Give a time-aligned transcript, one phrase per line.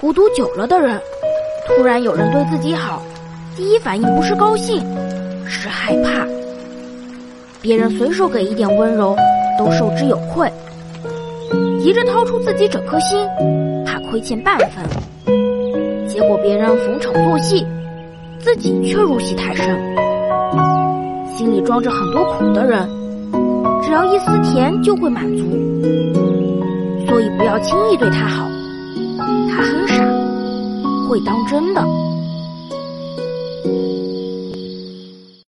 [0.00, 0.98] 孤独久了的人，
[1.66, 3.02] 突然有人对自己好，
[3.54, 4.82] 第一反应不是高兴，
[5.46, 6.26] 是害怕。
[7.60, 9.14] 别人随手给一点温柔，
[9.58, 10.50] 都受之有愧，
[11.78, 13.28] 急着掏出自己整颗心，
[13.84, 14.82] 怕亏欠半分。
[16.08, 17.66] 结果别人逢场作戏，
[18.38, 19.78] 自己却入戏太深。
[21.36, 22.88] 心里装着很多苦的人，
[23.82, 25.44] 只要一丝甜就会满足。
[27.06, 28.46] 所以不要轻易对他好。
[29.50, 29.79] 他很，
[31.10, 31.82] 会当真的。